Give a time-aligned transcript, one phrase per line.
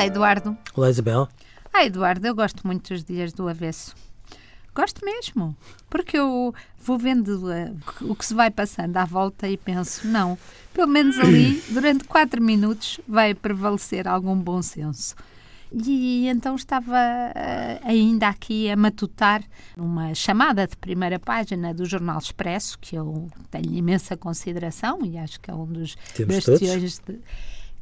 [0.00, 0.56] Olá, Eduardo.
[0.74, 1.28] Olá, Isabel.
[1.70, 3.94] Ah, Eduardo, eu gosto muito dos dias do avesso.
[4.74, 5.54] Gosto mesmo,
[5.90, 10.38] porque eu vou vendo uh, o que se vai passando à volta e penso, não,
[10.72, 15.14] pelo menos ali, durante quatro minutos, vai prevalecer algum bom senso.
[15.70, 19.44] E então estava uh, ainda aqui a matutar
[19.76, 25.38] uma chamada de primeira página do Jornal Expresso, que eu tenho imensa consideração e acho
[25.38, 25.94] que é um dos
[26.26, 27.20] bastions de,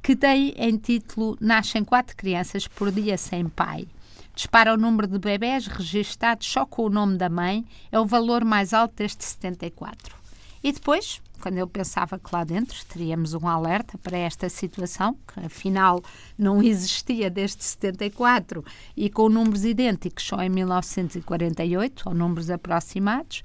[0.03, 3.87] que tem em título Nascem quatro crianças por dia sem pai.
[4.35, 8.45] Dispara o número de bebés registados só com o nome da mãe, é o valor
[8.45, 10.17] mais alto deste 74.
[10.63, 15.45] E depois, quando eu pensava que lá dentro teríamos um alerta para esta situação, que
[15.45, 16.03] afinal
[16.37, 18.65] não existia desde 74
[18.97, 23.43] e com números idênticos só em 1948, ou números aproximados,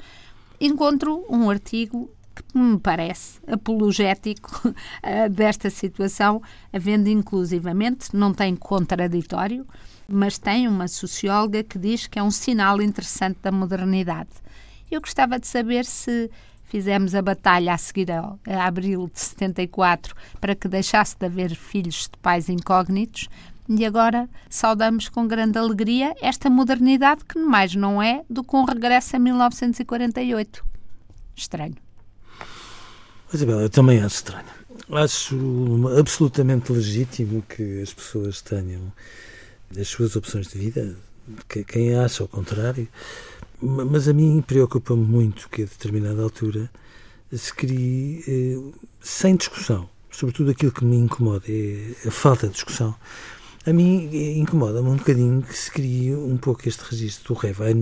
[0.59, 9.65] encontro um artigo que me parece apologético uh, desta situação, havendo inclusivamente, não tem contraditório,
[10.07, 14.29] mas tem uma socióloga que diz que é um sinal interessante da modernidade.
[14.89, 16.29] Eu gostava de saber se
[16.63, 21.55] fizemos a batalha a seguir a, a abril de 74 para que deixasse de haver
[21.55, 23.29] filhos de pais incógnitos,
[23.69, 28.65] e agora saudamos com grande alegria esta modernidade que mais não é do que um
[28.65, 30.65] regresso a 1948.
[31.35, 31.82] Estranho.
[33.33, 34.45] Isabel, eu também acho estranho.
[34.91, 35.35] Acho
[35.97, 38.91] absolutamente legítimo que as pessoas tenham
[39.79, 40.95] as suas opções de vida,
[41.67, 42.87] quem acha o contrário,
[43.59, 46.69] mas a mim preocupa-me muito que a determinada altura
[47.31, 52.93] se crie eh, sem discussão, sobretudo aquilo que me incomoda é a falta de discussão.
[53.65, 57.53] A mim eh, incomoda-me um bocadinho que se crie um pouco este registro do rei
[57.53, 57.73] vai.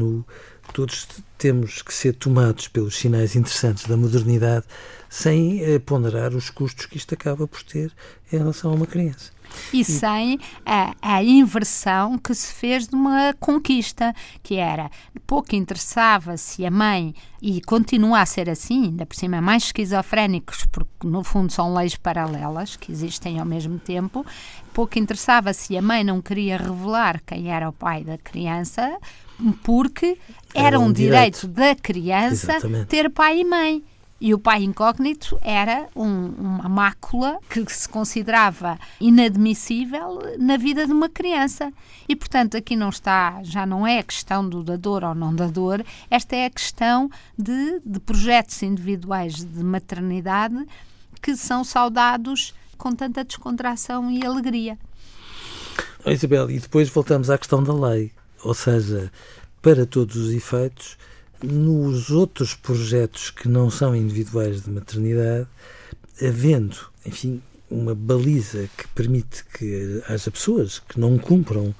[0.74, 4.66] Todos temos que ser tomados pelos sinais interessantes da modernidade
[5.10, 7.92] sem eh, ponderar os custos que isto acaba por ter
[8.32, 9.32] em relação a uma criança.
[9.74, 14.90] E sem a, a, inversão que se fez de uma conquista, que era
[15.28, 20.66] pouco interessava se a mãe, e continua a ser assim, ainda por cima mais esquizofrénicos,
[20.72, 24.26] porque no fundo são leis paralelas que existem ao mesmo tempo,
[24.74, 28.98] pouco interessava se a mãe não queria revelar quem era o pai da criança,
[29.64, 30.18] porque
[30.54, 32.88] era, era um, um direito, direito, da criança Exatamente.
[32.88, 33.84] ter pai e mãe.
[34.24, 40.94] E o pai incógnito era um, uma mácula que se considerava inadmissível na vida de
[40.94, 41.74] uma criança.
[42.08, 45.84] E, portanto, aqui não está, já não é a questão do dador ou não dador,
[46.08, 50.68] esta é a questão de, de projetos individuais de maternidade
[51.20, 54.78] que são saudados com tanta descontração e alegria.
[56.06, 58.12] Oh, Isabel, e depois voltamos à questão da lei.
[58.44, 59.12] Ou seja,
[59.62, 60.98] para todos os efeitos,
[61.44, 65.48] nos outros projetos que não são individuais de maternidade,
[66.22, 71.74] havendo, enfim, uma baliza que permite que haja pessoas que não cumpram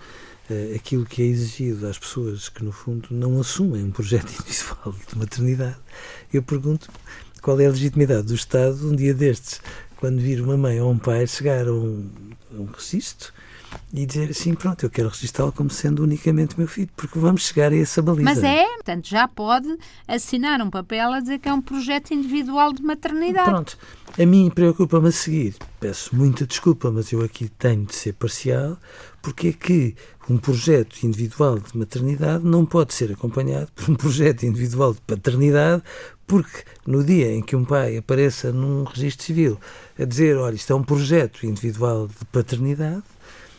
[0.50, 4.96] uh, aquilo que é exigido às pessoas que, no fundo, não assumem um projeto individual
[5.08, 5.78] de maternidade,
[6.34, 6.90] eu pergunto
[7.42, 9.62] qual é a legitimidade do Estado, um dia destes,
[9.98, 12.10] quando vir uma mãe ou um pai chegar a um,
[12.52, 13.34] a um registro
[13.94, 17.72] e dizer assim, pronto, eu quero registrá-lo como sendo unicamente meu filho, porque vamos chegar
[17.72, 18.24] a essa baliza.
[18.24, 19.78] Mas é, portanto, já pode
[20.08, 23.50] assinar um papel a dizer que é um projeto individual de maternidade.
[23.50, 23.78] Pronto,
[24.18, 28.78] a mim preocupa-me a seguir, peço muita desculpa, mas eu aqui tenho de ser parcial,
[29.22, 29.96] porque é que
[30.30, 35.84] um projeto individual de maternidade não pode ser acompanhado por um projeto individual de paternidade,
[36.26, 39.60] porque no dia em que um pai apareça num registro civil
[40.00, 43.04] a dizer, olha, isto é um projeto individual de paternidade,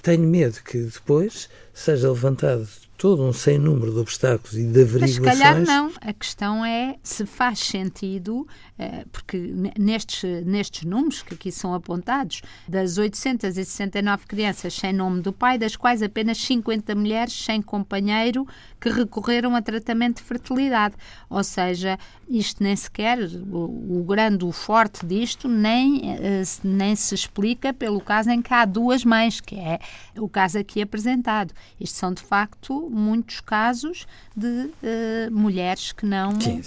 [0.02, 2.68] tenho medo que depois seja levantado
[3.02, 5.18] todo um sem número de obstáculos e de averiguações.
[5.18, 5.90] Mas se calhar não.
[6.00, 8.46] A questão é se faz sentido,
[8.78, 9.38] eh, porque
[9.76, 15.74] nestes, nestes números que aqui são apontados, das 869 crianças sem nome do pai, das
[15.74, 18.46] quais apenas 50 mulheres sem companheiro
[18.80, 20.94] que recorreram a tratamento de fertilidade.
[21.28, 21.98] Ou seja,
[22.28, 28.00] isto nem sequer, o, o grande, o forte disto, nem, eh, nem se explica pelo
[28.00, 29.80] caso em que há duas mães, que é
[30.16, 31.52] o caso aqui apresentado.
[31.80, 34.06] Isto são, de facto, muitos casos
[34.36, 36.40] de uh, mulheres que não.
[36.40, 36.62] Sim,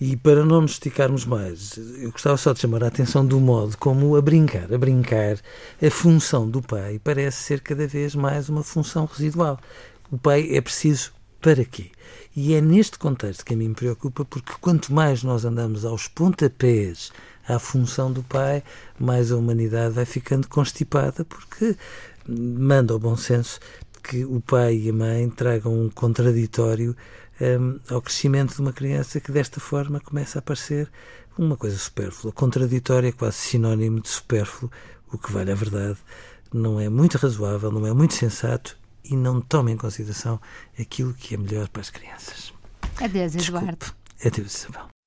[0.00, 3.76] E para não nos esticarmos mais, eu gostava só de chamar a atenção do modo
[3.78, 5.38] como a brincar, a brincar,
[5.82, 9.58] a função do pai parece ser cada vez mais uma função residual.
[10.10, 11.90] O pai é preciso para quê?
[12.36, 16.06] E é neste contexto que a mim me preocupa, porque quanto mais nós andamos aos
[16.06, 17.10] pontapés
[17.48, 18.62] à função do pai,
[18.98, 21.76] mais a humanidade vai ficando constipada, porque
[22.28, 23.58] manda ao bom senso
[24.10, 26.96] que o pai e a mãe tragam um contraditório
[27.40, 30.90] um, ao crescimento de uma criança que desta forma começa a parecer
[31.38, 32.32] uma coisa supérflua.
[32.32, 34.68] Contraditório é quase sinónimo de supérfluo,
[35.12, 35.98] o que vale a verdade
[36.52, 40.40] não é muito razoável, não é muito sensato e não toma em consideração
[40.76, 42.52] aquilo que é melhor para as crianças.
[43.00, 43.86] Adeus, Eduardo.
[44.24, 44.99] Adeus, Isabel.